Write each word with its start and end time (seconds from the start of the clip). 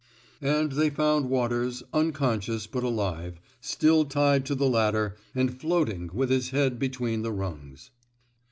'* 0.27 0.33
And 0.41 0.71
they 0.71 0.89
found 0.89 1.29
Waters, 1.29 1.83
unconscious 1.93 2.65
but 2.65 2.83
alive, 2.83 3.39
still 3.59 4.03
tied 4.05 4.47
to 4.47 4.55
the 4.55 4.65
ladder, 4.67 5.15
and 5.35 5.55
floating 5.61 6.09
with 6.11 6.31
his 6.31 6.49
head 6.49 6.79
between 6.79 7.21
the 7.21 7.31
rungs. 7.31 7.91